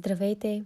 [0.00, 0.64] Здравейте!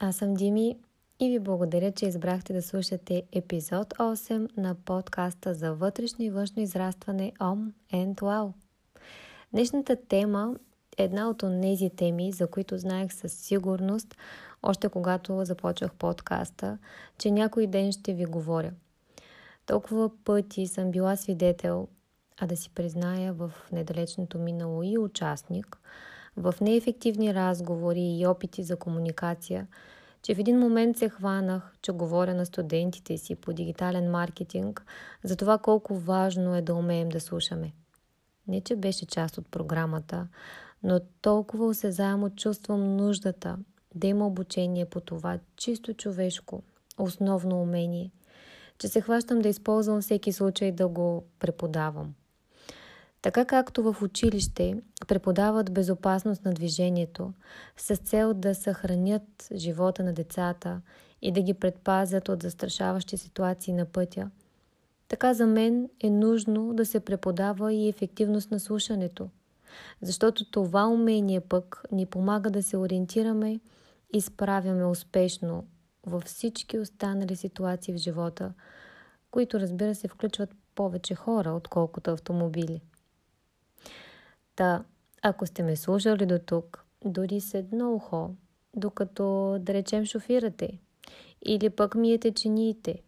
[0.00, 0.78] Аз съм Дими
[1.20, 6.62] и ви благодаря, че избрахте да слушате епизод 8 на подкаста за вътрешно и външно
[6.62, 8.52] израстване Om and Wow.
[9.52, 10.54] Днешната тема
[10.98, 14.16] е една от тези теми, за които знаех със сигурност,
[14.62, 16.78] още когато започвах подкаста,
[17.18, 18.72] че някой ден ще ви говоря.
[19.66, 21.88] Толкова пъти съм била свидетел,
[22.40, 25.78] а да си призная в недалечното минало и участник–
[26.36, 29.66] в неефективни разговори и опити за комуникация,
[30.22, 34.84] че в един момент се хванах, че говоря на студентите си по дигитален маркетинг
[35.24, 37.72] за това колко важно е да умеем да слушаме.
[38.48, 40.28] Не, че беше част от програмата,
[40.82, 43.58] но толкова осезаемо чувствам нуждата
[43.94, 46.62] да има обучение по това чисто човешко,
[46.98, 48.10] основно умение,
[48.78, 52.14] че се хващам да използвам всеки случай да го преподавам.
[53.22, 57.32] Така както в училище преподават безопасност на движението
[57.76, 60.80] с цел да съхранят живота на децата
[61.22, 64.30] и да ги предпазят от застрашаващи ситуации на пътя,
[65.08, 69.28] така за мен е нужно да се преподава и ефективност на слушането,
[70.00, 73.60] защото това умение пък ни помага да се ориентираме
[74.12, 75.64] и справяме успешно
[76.06, 78.52] във всички останали ситуации в живота,
[79.30, 82.80] които разбира се включват повече хора, отколкото автомобили.
[84.56, 84.84] Та,
[85.22, 88.30] ако сте ме слушали до тук, дори с едно ухо,
[88.76, 90.78] докато, да речем, шофирате,
[91.44, 93.02] или пък миете чиниите,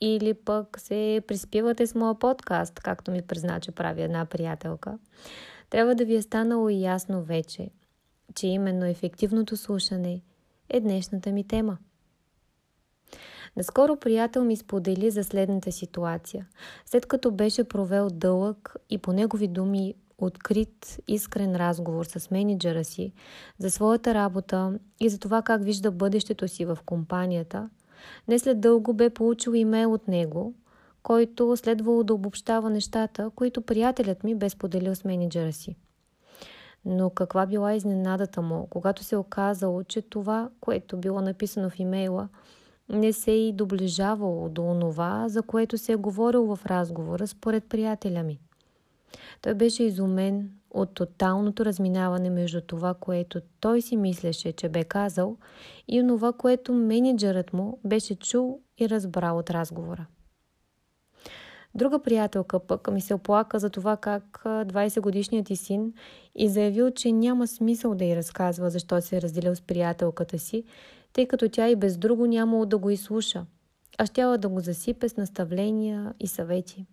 [0.00, 4.98] или пък се приспивате с моя подкаст, както ми призна, че прави една приятелка,
[5.70, 7.70] трябва да ви е станало ясно вече,
[8.34, 10.22] че именно ефективното слушане
[10.68, 11.78] е днешната ми тема.
[13.56, 16.48] Наскоро приятел ми сподели за следната ситуация.
[16.86, 23.12] След като беше провел дълъг и по негови думи открит, искрен разговор с менеджера си
[23.58, 27.70] за своята работа и за това как вижда бъдещето си в компанията,
[28.28, 30.54] не след дълго бе получил имейл от него,
[31.02, 35.76] който следвало да обобщава нещата, които приятелят ми бе споделил с менеджера си.
[36.84, 42.28] Но каква била изненадата му, когато се оказало, че това, което било написано в имейла,
[42.88, 48.22] не се и доближавало до онова, за което се е говорил в разговора според приятеля
[48.22, 48.40] ми.
[49.42, 55.36] Той беше изумен от тоталното разминаване между това, което той си мислеше, че бе казал,
[55.88, 60.06] и това, което менеджерът му беше чул и разбрал от разговора.
[61.74, 65.92] Друга приятелка пък ми се оплака за това как 20-годишният ти син
[66.34, 70.64] и заявил, че няма смисъл да й разказва защо се е разделил с приятелката си,
[71.12, 73.46] тъй като тя и без друго нямало да го изслуша,
[73.98, 76.86] а щяла да го засипе с наставления и съвети.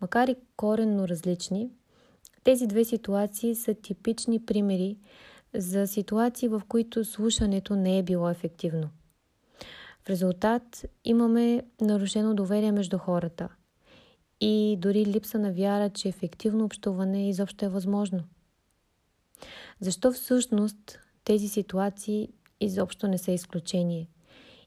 [0.00, 1.70] Макар и коренно различни,
[2.44, 4.96] тези две ситуации са типични примери
[5.54, 8.90] за ситуации, в които слушането не е било ефективно.
[10.04, 13.48] В резултат имаме нарушено доверие между хората
[14.40, 18.24] и дори липса на вяра, че ефективно общуване изобщо е възможно.
[19.80, 22.28] Защо всъщност тези ситуации
[22.60, 24.08] изобщо не са изключение?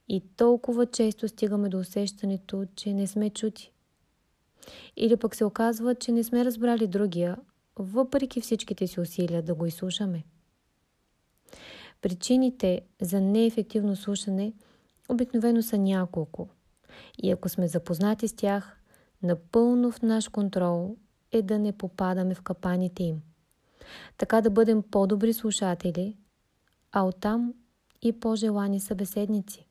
[0.09, 3.71] И толкова често стигаме до усещането, че не сме чути.
[4.97, 7.37] Или пък се оказва, че не сме разбрали другия,
[7.75, 10.23] въпреки всичките си усилия да го изслушаме.
[12.01, 14.53] Причините за неефективно слушане
[15.09, 16.49] обикновено са няколко.
[17.23, 18.79] И ако сме запознати с тях,
[19.23, 20.97] напълно в наш контрол
[21.31, 23.21] е да не попадаме в капаните им.
[24.17, 26.17] Така да бъдем по-добри слушатели,
[26.91, 27.53] а оттам
[28.01, 29.67] и по-желани събеседници.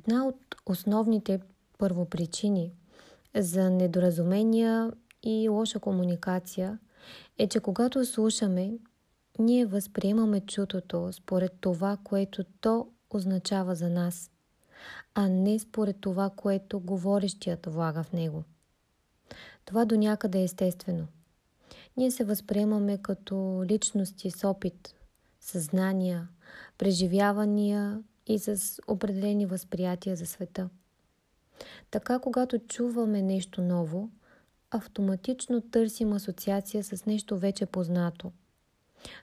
[0.00, 1.40] Една от основните
[1.78, 2.72] първопричини
[3.36, 6.78] за недоразумения и лоша комуникация
[7.38, 8.78] е, че когато слушаме,
[9.38, 14.30] ние възприемаме чутото според това, което то означава за нас,
[15.14, 18.44] а не според това, което говорещият влага в него.
[19.64, 21.06] Това до някъде е естествено.
[21.96, 24.94] Ние се възприемаме като личности с опит,
[25.40, 26.28] съзнания,
[26.78, 28.02] преживявания
[28.34, 30.68] и с определени възприятия за света.
[31.90, 34.08] Така, когато чуваме нещо ново,
[34.70, 38.32] автоматично търсим асоциация с нещо вече познато.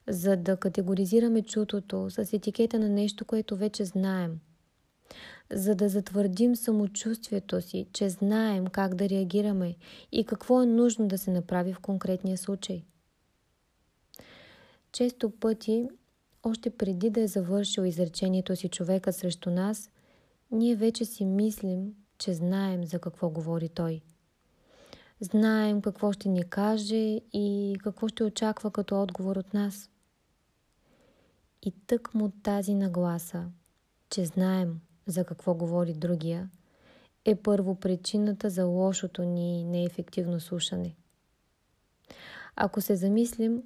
[0.08, 4.40] За да категоризираме чутото с етикета на нещо, което вече знаем.
[5.52, 9.76] За да затвърдим самочувствието си, че знаем как да реагираме
[10.12, 12.84] и какво е нужно да се направи в конкретния случай.
[14.92, 15.88] Често пъти
[16.48, 19.90] още преди да е завършил изречението си човека срещу нас,
[20.52, 24.02] ние вече си мислим, че знаем за какво говори той.
[25.22, 29.90] Знаем какво ще ни каже и какво ще очаква като отговор от нас.
[31.64, 33.46] И тък му тази нагласа,
[34.10, 36.50] че знаем за какво говори другия,
[37.26, 40.96] е първо причината за лошото ни неефективно слушане.
[42.56, 43.64] Ако се замислим,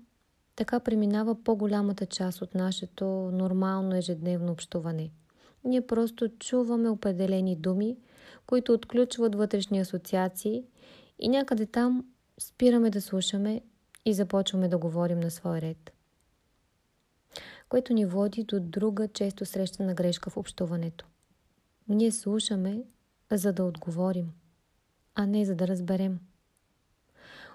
[0.61, 5.11] така преминава по-голямата част от нашето нормално ежедневно общуване.
[5.63, 7.97] Ние просто чуваме определени думи,
[8.45, 10.63] които отключват вътрешни асоциации
[11.19, 12.05] и някъде там
[12.39, 13.61] спираме да слушаме
[14.05, 15.91] и започваме да говорим на свой ред.
[17.69, 21.05] Което ни води до друга често срещана грешка в общуването.
[21.87, 22.83] Ние слушаме,
[23.31, 24.31] за да отговорим,
[25.15, 26.19] а не за да разберем.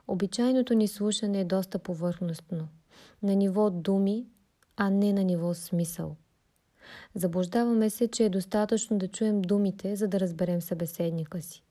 [0.09, 2.69] Обичайното ни слушане е доста повърхностно,
[3.23, 4.27] на ниво думи,
[4.77, 6.17] а не на ниво смисъл.
[7.15, 11.63] Заблуждаваме се, че е достатъчно да чуем думите, за да разберем събеседника си.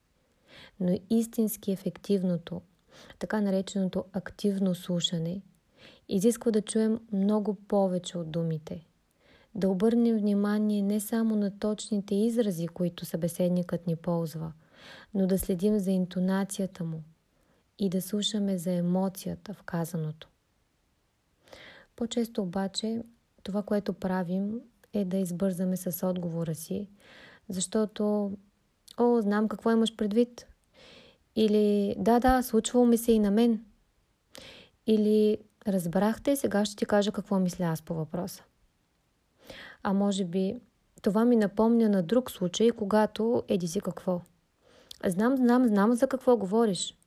[0.80, 2.62] Но истински ефективното,
[3.20, 5.42] така нареченото активно слушане,
[6.10, 8.86] изисква да чуем много повече от думите.
[9.56, 14.52] Да обърнем внимание не само на точните изрази, които събеседникът ни ползва,
[15.14, 17.04] но да следим за интонацията му
[17.80, 20.30] и да слушаме за емоцията в казаното.
[21.96, 23.02] По-често обаче
[23.44, 24.60] това, което правим,
[24.94, 26.90] е да избързаме с отговора си,
[27.50, 28.32] защото
[28.98, 30.48] О, знам какво имаш предвид.
[31.36, 33.66] Или да, да, случвало ми се и на мен.
[34.88, 35.38] Или
[35.68, 38.44] разбрахте, сега ще ти кажа какво мисля аз по въпроса.
[39.84, 40.56] А може би
[41.02, 44.22] това ми напомня на друг случай, когато еди си какво.
[45.06, 46.98] Знам, знам, знам за какво говориш.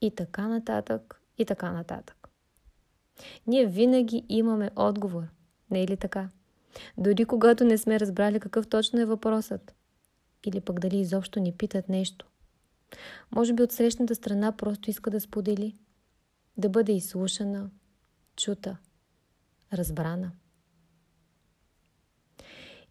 [0.00, 2.23] И така нататък, и така нататък.
[3.46, 5.22] Ние винаги имаме отговор.
[5.70, 6.28] Не е ли така?
[6.98, 9.74] Дори когато не сме разбрали какъв точно е въпросът.
[10.46, 12.26] Или пък дали изобщо ни питат нещо.
[13.34, 15.74] Може би от срещната страна просто иска да сподели.
[16.56, 17.70] Да бъде изслушана,
[18.36, 18.76] чута,
[19.72, 20.32] разбрана.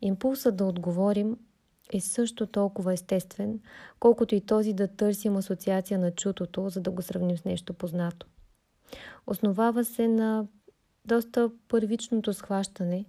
[0.02, 1.38] Импулсът да отговорим
[1.94, 3.60] е също толкова естествен,
[4.00, 8.28] колкото и този да търсим асоциация на чутото, за да го сравним с нещо познато.
[9.28, 10.48] Основава се на
[11.06, 13.06] доста първичното схващане,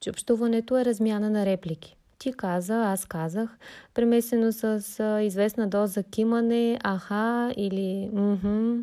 [0.00, 1.96] че общуването е размяна на реплики.
[2.18, 3.58] Ти каза, аз казах,
[3.94, 4.82] премесено с
[5.24, 8.80] известна доза кимане, аха или мхм.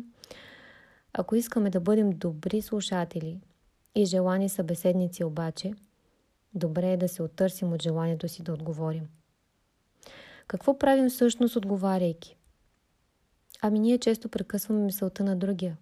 [1.12, 3.40] Ако искаме да бъдем добри слушатели
[3.94, 5.74] и желани събеседници обаче,
[6.54, 9.08] добре е да се оттърсим от желанието си да отговорим.
[10.46, 12.36] Какво правим всъщност отговаряйки?
[13.62, 15.76] Ами ние често прекъсваме мисълта на другия.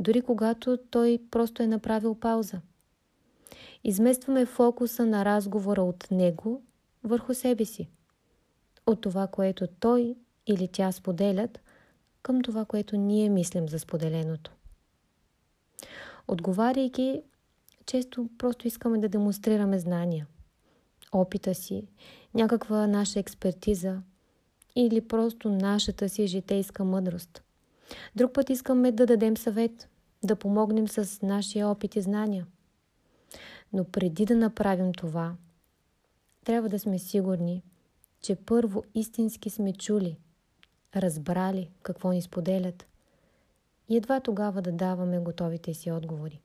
[0.00, 2.60] Дори когато той просто е направил пауза.
[3.84, 6.62] Изместваме фокуса на разговора от него
[7.04, 7.88] върху себе си.
[8.86, 10.16] От това, което той
[10.46, 11.60] или тя споделят,
[12.22, 14.52] към това, което ние мислим за споделеното.
[16.28, 17.22] Отговаряйки,
[17.86, 20.26] често просто искаме да демонстрираме знания,
[21.12, 21.88] опита си,
[22.34, 24.02] някаква наша експертиза
[24.76, 27.42] или просто нашата си житейска мъдрост.
[28.16, 29.89] Друг път искаме да дадем съвет,
[30.24, 32.46] да помогнем с нашия опит и знания.
[33.72, 35.34] Но преди да направим това,
[36.44, 37.62] трябва да сме сигурни,
[38.20, 40.18] че първо истински сме чули,
[40.96, 42.86] разбрали какво ни споделят
[43.88, 46.40] и едва тогава да даваме готовите си отговори.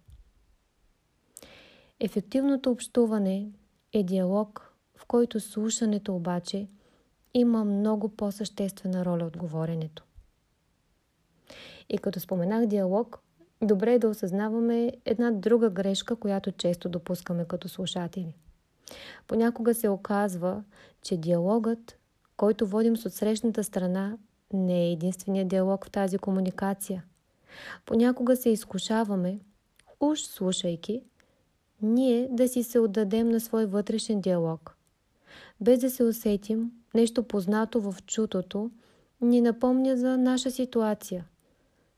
[1.99, 3.51] Ефективното общуване
[3.93, 6.67] е диалог, в който слушането обаче
[7.33, 10.03] има много по-съществена роля от говоренето.
[11.89, 13.19] И като споменах диалог,
[13.65, 18.35] добре е да осъзнаваме една друга грешка, която често допускаме като слушатели.
[19.27, 20.63] Понякога се оказва,
[21.01, 21.97] че диалогът,
[22.37, 24.17] който водим с отсрещната страна,
[24.53, 27.03] не е единствения диалог в тази комуникация.
[27.85, 29.39] Понякога се изкушаваме,
[29.99, 31.03] уж слушайки,
[31.81, 34.77] ние да си се отдадем на свой вътрешен диалог.
[35.61, 38.71] Без да се усетим, нещо познато в чутото
[39.21, 41.25] ни напомня за наша ситуация,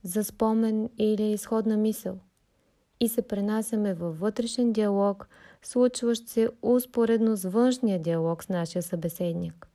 [0.04, 2.20] за спомен или изходна мисъл.
[3.00, 5.28] И се пренасяме във вътрешен диалог,
[5.62, 9.68] случващ се успоредно с външния диалог с нашия събеседник.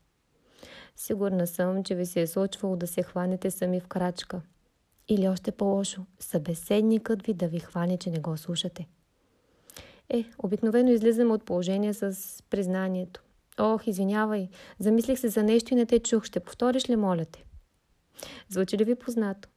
[0.97, 4.41] Сигурна съм, че ви се е случвало да се хванете сами в крачка.
[5.09, 8.89] Или още по-лошо, събеседникът ви да ви хване, че не го слушате.
[10.09, 12.19] Е, обикновено излизаме от положение с
[12.51, 13.23] признанието.
[13.59, 14.49] Ох, извинявай,
[14.79, 16.25] замислих се за нещо и не те чух.
[16.25, 17.45] Ще повториш ли, моля те?
[18.49, 19.49] Звучи ли ви познато?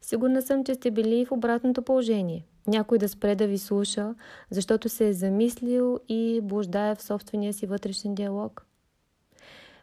[0.00, 2.44] Сигурна съм, че сте били в обратното положение.
[2.66, 4.14] Някой да спре да ви слуша,
[4.50, 8.66] защото се е замислил и блуждае в собствения си вътрешен диалог.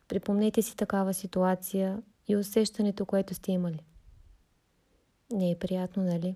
[0.08, 3.80] Припомнете си такава ситуация и усещането, което сте имали.
[5.32, 6.36] Не е приятно, нали?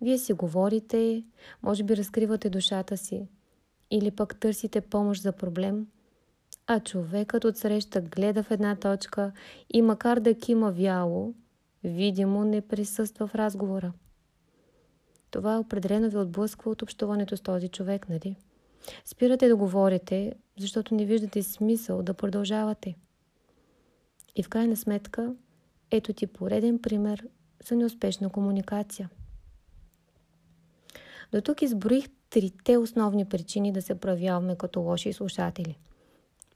[0.00, 1.24] Вие си говорите,
[1.62, 3.28] може би разкривате душата си,
[3.90, 5.86] или пък търсите помощ за проблем,
[6.66, 9.32] а човекът отсреща гледа в една точка
[9.74, 11.34] и макар да кима вяло,
[11.84, 13.92] видимо не присъства в разговора.
[15.30, 18.36] Това определено ви отблъсква от общуването с този човек, нали?
[19.04, 22.94] Спирате да говорите, защото не виждате смисъл да продължавате.
[24.36, 25.34] И в крайна сметка,
[25.90, 27.26] ето ти пореден пример
[27.68, 29.10] за неуспешна комуникация.
[31.32, 35.78] До тук изброих трите основни причини да се проявяваме като лоши слушатели.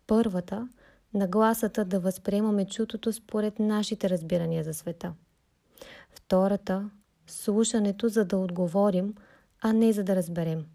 [0.06, 0.68] Първата–
[1.14, 5.14] нагласата да възприемаме чутото според нашите разбирания за света.
[6.10, 6.90] Втората–
[7.26, 9.14] слушането за да отговорим,
[9.60, 10.66] а не за да разберем.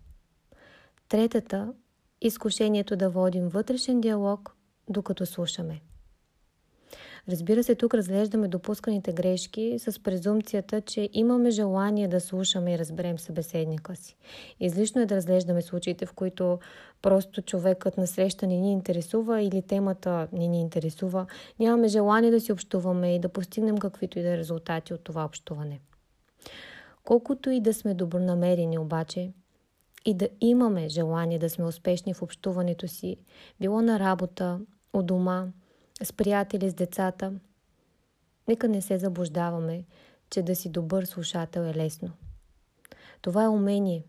[1.10, 1.74] Третата–
[2.22, 4.56] изкушението да водим вътрешен диалог,
[4.90, 5.82] докато слушаме.
[7.30, 13.20] Разбира се, тук разглеждаме допусканите грешки с презумцията, че имаме желание да слушаме и разберем
[13.20, 14.18] събеседника си.
[14.60, 16.60] Излишно е да разглеждаме случаите, в които
[17.02, 21.26] просто човекът на среща не ни интересува или темата не ни интересува.
[21.60, 25.26] Нямаме желание да си общуваме и да постигнем каквито и да е резултати от това
[25.26, 25.80] общуване.
[27.04, 29.32] Колкото и да сме добронамерени обаче,
[30.06, 33.18] и да имаме желание да сме успешни в общуването си,
[33.60, 34.60] било на работа,
[34.94, 35.48] у дома,
[36.04, 37.34] с приятели, с децата.
[38.48, 39.84] Нека не се заблуждаваме,
[40.30, 42.12] че да си добър слушател е лесно.
[43.22, 44.04] Това е умение,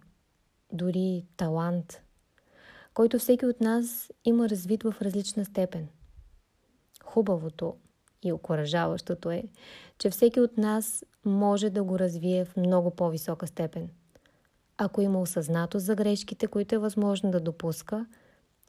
[0.73, 2.03] дори талант,
[2.95, 5.89] който всеки от нас има развит в различна степен.
[7.05, 7.77] Хубавото
[8.23, 9.45] и окоръжаващото е,
[9.99, 13.91] че всеки от нас може да го развие в много по-висока степен.
[14.79, 18.07] Ако има осъзнато за грешките, които е възможно да допуска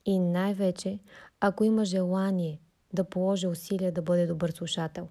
[0.05, 0.99] и най-вече,
[1.39, 2.59] ако има желание
[2.93, 5.07] да положи усилия да бъде добър слушател.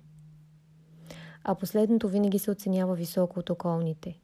[1.45, 4.21] А последното винаги се оценява високо от околните.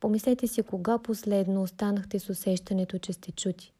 [0.00, 3.72] Помислете си кога последно останахте с усещането, че сте чути.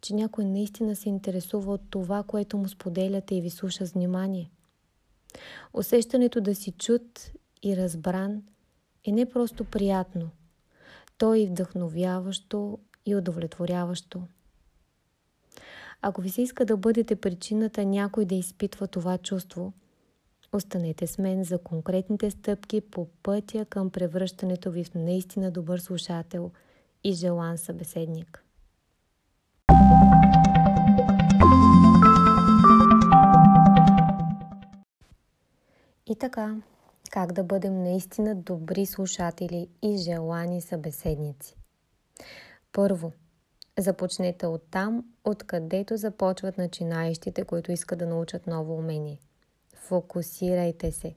[0.00, 4.50] Че някой наистина се интересува от това, което му споделяте и ви слуша с внимание.
[5.74, 7.30] Усещането да си чут
[7.62, 8.42] и разбран
[9.04, 10.30] е не просто приятно,
[11.18, 14.22] то е и вдъхновяващо и удовлетворяващо.
[16.02, 19.72] Ако ви се иска да бъдете причината някой да изпитва това чувство,
[20.52, 26.50] останете с мен за конкретните стъпки по пътя към превръщането ви в наистина добър слушател
[27.04, 28.44] и желан събеседник.
[36.06, 36.56] И така,
[37.10, 41.56] как да бъдем наистина добри слушатели и желани събеседници?
[42.72, 43.12] Първо,
[43.80, 49.18] Започнете от там, откъдето започват начинаещите, които искат да научат ново умение.
[49.74, 51.14] Фокусирайте се.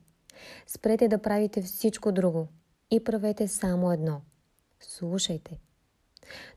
[0.68, 2.48] Спрете да правите всичко друго
[2.92, 4.22] и правете само едно.
[4.80, 5.60] Слушайте.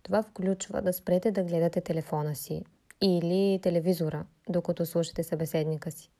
[0.03, 2.65] Това включва да спрете да гледате телефона си
[3.03, 6.11] или телевизора, докато слушате събеседника си.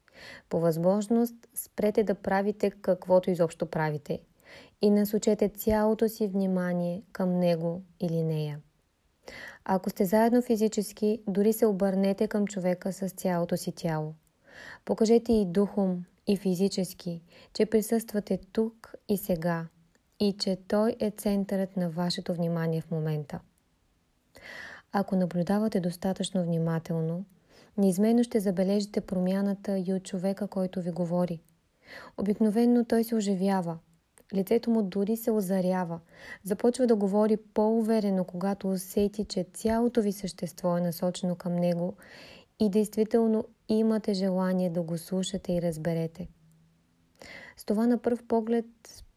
[0.49, 4.21] По възможност спрете да правите каквото изобщо правите
[4.83, 8.61] и насочете цялото си внимание към него или нея.
[9.69, 14.15] Ако сте заедно физически, дори се обърнете към човека с цялото си тяло.
[14.85, 17.23] Покажете и духом, и физически,
[17.55, 19.67] че присъствате тук и сега
[20.21, 23.41] и че той е центърът на вашето внимание в момента.
[24.93, 27.25] Ако наблюдавате достатъчно внимателно,
[27.77, 31.43] неизменно ще забележите промяната и от човека, който ви говори.
[32.19, 33.79] Обикновенно той се оживява,
[34.35, 36.01] Лицето му дори се озарява.
[36.45, 41.97] Започва да говори по-уверено, когато усети, че цялото ви същество е насочено към него
[42.61, 46.29] и действително имате желание да го слушате и разберете.
[47.57, 48.67] С това на пръв поглед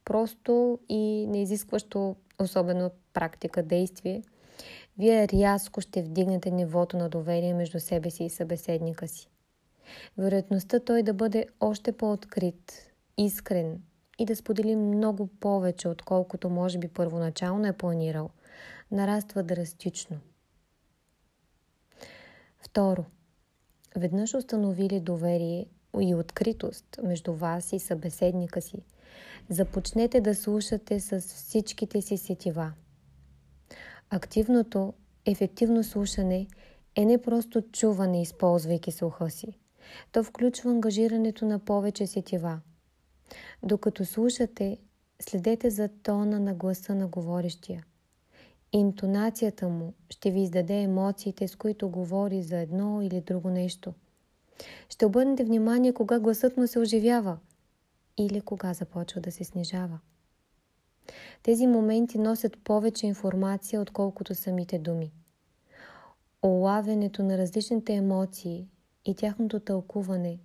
[0.06, 4.24] просто и неизискващо особено практика действие,
[4.98, 9.30] вие рязко ще вдигнете нивото на доверие между себе си и събеседника си.
[10.18, 13.82] Вероятността той да бъде още по-открит, искрен
[14.20, 18.30] и да сподели много повече, отколкото може би първоначално е планирал,
[18.92, 20.18] нараства драстично.
[22.60, 23.06] Второ,
[23.96, 25.66] веднъж установили доверие
[26.02, 28.84] и откритост между вас и събеседника си,
[29.50, 32.74] започнете да слушате с всичките си сетива.
[34.10, 34.94] Активното,
[35.26, 36.48] ефективно слушане
[36.96, 39.48] е не просто чуване, използвайки слуха си.
[40.12, 42.60] То включва ангажирането на повече сетива–
[43.64, 44.78] докато слушате,
[45.22, 47.86] следете за тона на гласа на говорещия.
[48.74, 53.94] Интонацията му ще ви издаде емоциите, с които говори за едно или друго нещо.
[54.90, 57.38] Ще обърнете внимание кога гласът му се оживява
[58.18, 60.00] или кога започва да се снижава.
[61.44, 65.12] Тези моменти носят повече информация, отколкото самите думи.
[66.44, 68.68] Олавянето на различните емоции
[69.06, 70.40] и тяхното тълкуване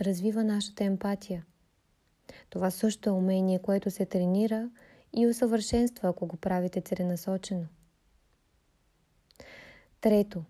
[0.00, 1.44] развива нашата емпатия.
[2.50, 4.70] Това също е умение, което се тренира
[5.16, 7.66] и усъвършенства, ако го правите целенасочено.
[10.00, 10.44] Трето.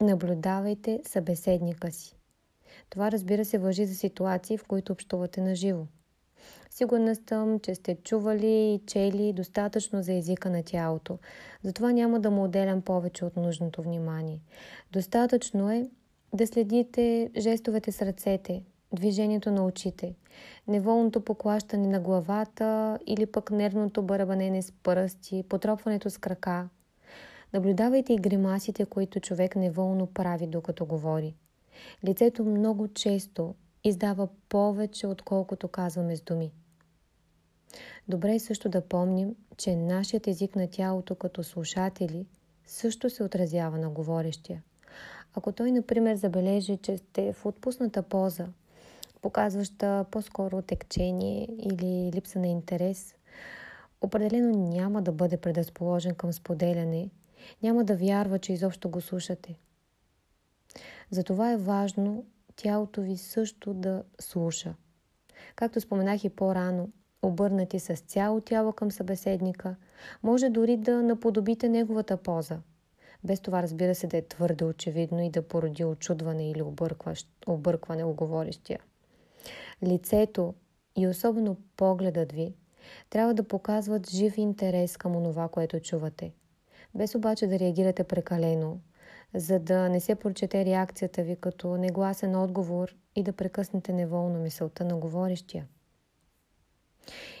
[0.00, 2.16] Наблюдавайте събеседника си.
[2.90, 5.86] Това разбира се въжи за ситуации, в които общувате на живо.
[6.70, 11.18] Сигурна съм, че сте чували и чели достатъчно за езика на тялото.
[11.62, 14.40] Затова няма да му отделям повече от нужното внимание.
[14.92, 15.90] Достатъчно е
[16.34, 20.14] да следите жестовете с ръцете, движението на очите,
[20.68, 26.68] неволното поклащане на главата или пък нервното барабанене с пръсти, потропването с крака.
[27.52, 31.34] Наблюдавайте и гримасите, които човек неволно прави докато говори.
[32.04, 36.52] Лицето много често издава повече, отколкото казваме с думи.
[38.08, 42.26] Добре е също да помним, че нашият език на тялото като слушатели
[42.66, 44.62] също се отразява на говорещия.
[45.34, 48.48] Ако той, например, забележи, че сте в отпусната поза,
[49.22, 53.14] показваща по-скоро текчение или липса на интерес,
[54.00, 57.10] определено няма да бъде предразположен към споделяне,
[57.62, 59.58] няма да вярва, че изобщо го слушате.
[61.10, 62.24] Затова е важно
[62.56, 64.74] тялото ви също да слуша.
[65.56, 66.88] Както споменах и по-рано,
[67.22, 69.76] обърнати с цяло тяло към събеседника,
[70.22, 72.58] може дори да наподобите неговата поза.
[73.24, 76.62] Без това, разбира се, да е твърде очевидно и да породи очудване или
[77.46, 78.80] объркване у говорещия.
[79.82, 80.54] Лицето
[80.96, 82.54] и особено погледът ви
[83.10, 86.32] трябва да показват жив интерес към онова, което чувате.
[86.94, 88.80] Без обаче да реагирате прекалено,
[89.34, 94.84] за да не се прочете реакцията ви като негласен отговор и да прекъснете неволно мисълта
[94.84, 95.66] на говорещия.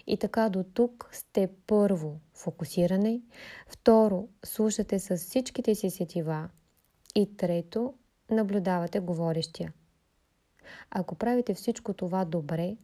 [0.06, 3.20] И така до тук сте първо фокусиране,
[3.66, 6.48] второ слушате с всичките си сетива
[7.14, 7.94] и трето
[8.30, 9.72] наблюдавате говорещия.
[10.90, 12.76] Ако правите всичко това добре,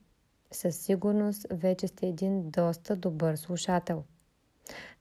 [0.53, 4.05] със сигурност вече сте един доста добър слушател.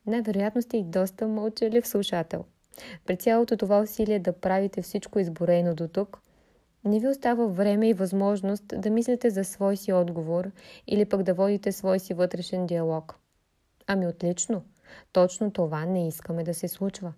[0.05, 2.45] Най-вероятно сте и доста мълчалив слушател.
[3.05, 6.21] При цялото това усилие да правите всичко изборено до тук,
[6.85, 10.51] не ви остава време и възможност да мислите за свой си отговор
[10.87, 13.15] или пък да водите свой си вътрешен диалог.
[13.87, 14.63] Ами отлично,
[15.11, 17.13] точно това не искаме да се случва.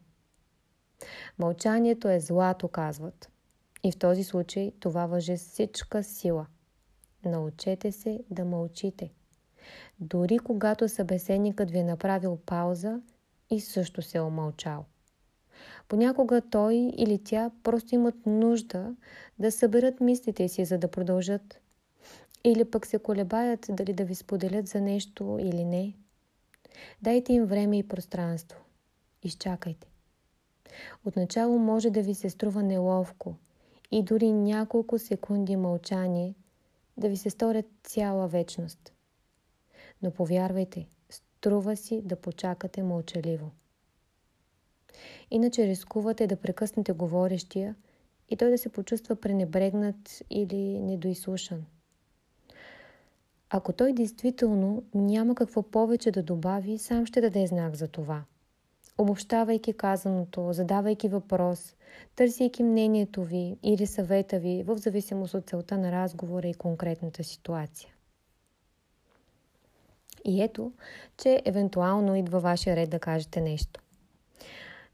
[1.40, 3.30] Мълчанието е злато, казват.
[3.84, 6.46] И в този случай това въже всичка сила.
[7.26, 9.12] Научете се да мълчите.
[10.00, 13.02] Дори когато събеседникът ви е направил пауза
[13.50, 14.86] и също се е омълчал.
[15.88, 18.96] Понякога той или тя просто имат нужда
[19.40, 21.62] да съберат мислите си, за да продължат.
[22.44, 25.94] Или пък се колебаят дали да ви споделят за нещо или не.
[27.02, 28.60] Дайте им време и пространство.
[29.24, 29.88] Изчакайте.
[31.06, 33.36] Отначало може да ви се струва неловко
[33.92, 36.36] и дори няколко секунди мълчание
[36.98, 38.94] да ви се сторят цяла вечност.
[40.02, 43.52] Но повярвайте, струва си да почакате мълчаливо.
[45.32, 47.76] Иначе рискувате да прекъснете говорещия
[48.30, 51.66] и той да се почувства пренебрегнат или недоислушан.
[53.50, 58.24] Ако той действително няма какво повече да добави, сам ще даде знак за това.
[59.00, 61.76] Обобщавайки казаното, задавайки въпрос,
[62.16, 67.94] търсейки мнението ви или съвета ви в зависимост от целта на разговора и конкретната ситуация.
[70.26, 70.72] И ето,
[71.18, 73.82] че евентуално идва вашия ред да кажете нещо.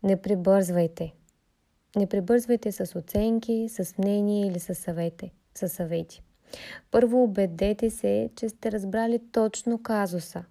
[0.04, 1.14] Не прибързвайте.
[1.96, 5.32] Не прибързвайте с оценки, с мнение или с съвети.
[5.56, 6.24] С съвети.
[6.92, 10.44] Първо убедете се, че сте разбрали точно казуса.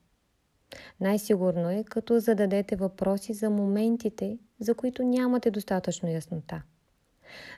[1.00, 6.62] Най-сигурно е, като зададете въпроси за моментите, за които нямате достатъчно яснота.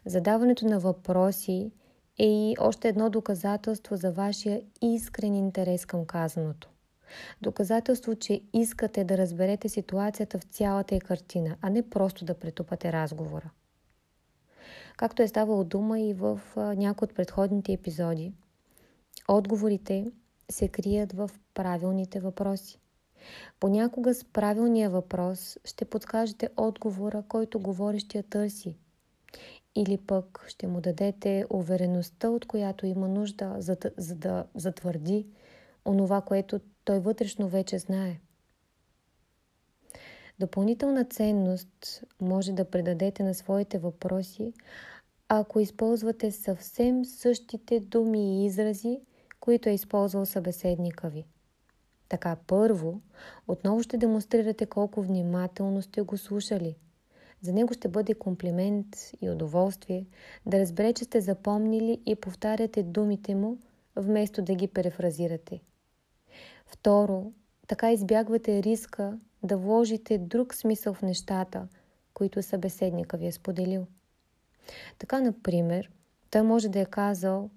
[0.07, 1.73] Задаването на въпроси
[2.19, 6.71] е и още едно доказателство за вашия искрен интерес към казаното.
[7.43, 12.93] Доказателство, че искате да разберете ситуацията в цялата и картина, а не просто да претупате
[12.93, 13.51] разговора.
[14.97, 18.33] Както е ставало дума и в някои от предходните епизоди,
[19.29, 20.07] отговорите
[20.51, 22.81] се крият в правилните въпроси.
[23.61, 28.77] Понякога с правилния въпрос ще подскажете отговора, който говорещия търси.
[29.75, 35.27] Или пък ще му дадете увереността, от която има нужда, за за да затвърди
[35.85, 38.21] онова, което той вътрешно вече знае.
[40.39, 44.53] Допълнителна ценност може да предадете на своите въпроси,
[45.29, 49.01] ако използвате съвсем същите думи и изрази,
[49.41, 51.27] които е използвал събеседника ви.
[52.09, 53.01] Така първо,
[53.49, 56.77] отново ще демонстрирате колко внимателно сте го слушали.
[57.41, 58.87] За него ще бъде комплимент
[59.21, 60.07] и удоволствие
[60.47, 63.59] да разбере, че сте запомнили и повтаряте думите му,
[63.97, 65.61] вместо да ги перефразирате.
[66.67, 67.33] Второ,
[67.67, 71.69] така избягвате риска да вложите друг смисъл в нещата,
[72.15, 73.87] които събеседника ви е споделил.
[74.99, 75.91] Така, например,
[76.31, 77.51] той може да е казал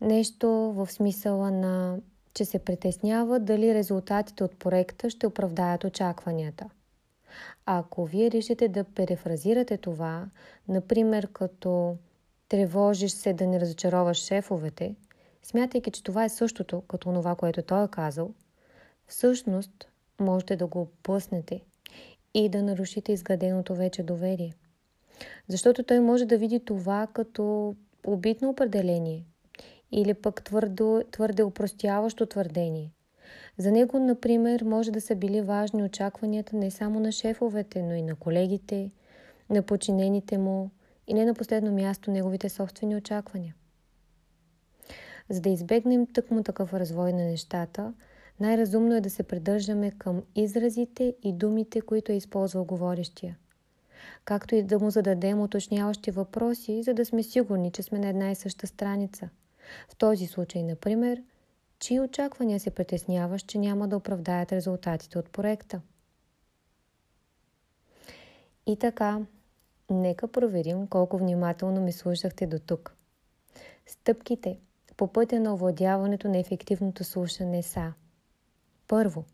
[0.00, 1.98] нещо в смисъла на
[2.36, 6.70] че се притеснява дали резултатите от проекта ще оправдаят очакванията.
[7.66, 10.26] А ако вие решите да перефразирате това,
[10.68, 11.96] например като
[12.48, 14.94] тревожиш се да не разочароваш шефовете,
[15.42, 18.30] смятайки, че това е същото като това, което той е казал,
[19.06, 19.88] всъщност
[20.20, 21.60] можете да го опъснете
[22.34, 24.54] и да нарушите изграденото вече доверие.
[25.48, 27.74] Защото той може да види това като
[28.06, 29.24] обидно определение
[29.92, 32.92] или пък твърдо, твърде упростяващо твърдение.
[33.58, 38.02] За него, например, може да са били важни очакванията не само на шефовете, но и
[38.02, 38.90] на колегите,
[39.50, 40.70] на подчинените му
[41.06, 43.54] и не на последно място неговите собствени очаквания.
[45.30, 47.94] За да избегнем тъкмо такъв развой на нещата,
[48.40, 53.38] най-разумно е да се придържаме към изразите и думите, които е използвал говорещия.
[54.24, 58.30] Както и да му зададем уточняващи въпроси, за да сме сигурни, че сме на една
[58.30, 59.28] и съща страница.
[59.88, 61.22] В този случай, например,
[61.78, 65.80] чии очаквания се притесняваш, че няма да оправдаят резултатите от проекта?
[68.66, 69.20] И така,
[69.90, 72.96] нека проверим колко внимателно ми слушахте до тук.
[73.86, 74.58] Стъпките
[74.96, 77.92] по пътя на овладяването на ефективното слушане са
[78.88, 79.24] Първо,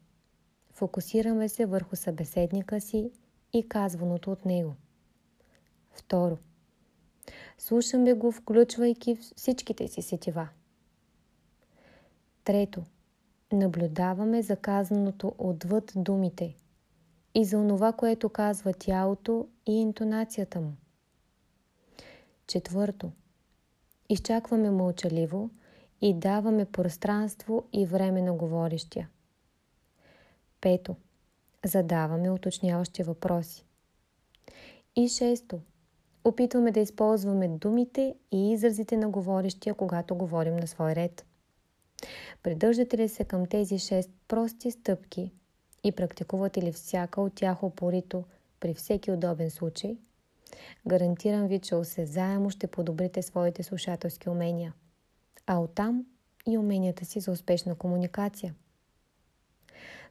[0.73, 3.11] фокусираме се върху събеседника си
[3.53, 4.75] и казваното от него.
[5.90, 6.38] Второ,
[7.59, 10.49] слушаме го, включвайки всичките си сетива.
[12.45, 12.83] Трето,
[13.53, 16.57] наблюдаваме за казаното отвъд думите
[17.35, 20.73] и за онова, което казва тялото и интонацията му.
[22.47, 23.12] Четвърто,
[24.09, 25.51] изчакваме мълчаливо
[26.01, 29.09] и даваме пространство и време на говорещия.
[30.61, 30.97] Пето,
[31.65, 33.65] задаваме уточняващи въпроси.
[34.97, 35.61] И шесто,
[36.25, 41.27] опитваме да използваме думите и изразите на говорещия, когато говорим на свой ред.
[42.43, 45.33] Придържате ли се към тези шест прости стъпки
[45.85, 48.25] и практикувате ли всяка от тях опорито
[48.61, 49.97] при всеки удобен случай?
[50.89, 54.75] Гарантирам ви, че осезаемо ще подобрите своите слушателски умения,
[55.47, 56.07] а оттам
[56.47, 58.55] и уменията си за успешна комуникация.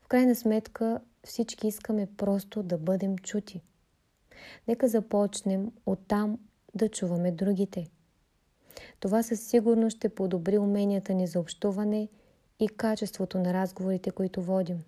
[0.02, 3.62] В крайна сметка всички искаме просто да бъдем чути.
[4.67, 6.39] Нека започнем оттам
[6.75, 7.89] да чуваме другите.
[8.99, 12.08] Това със сигурност ще подобри уменията ни за общуване
[12.60, 14.84] и качеството на разговорите, които водим.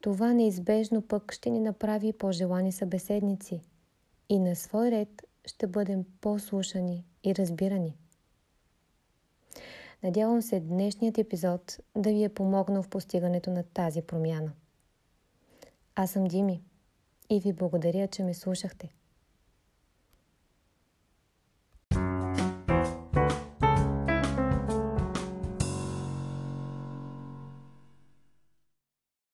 [0.00, 3.60] Това неизбежно пък ще ни направи по-желани събеседници
[4.28, 7.96] и на свой ред ще бъдем по-слушани и разбирани.
[10.02, 14.52] Надявам се днешният епизод да ви е помогнал в постигането на тази промяна.
[15.94, 16.62] Аз съм Дими
[17.36, 18.88] и ви благодаря, че ме слушахте.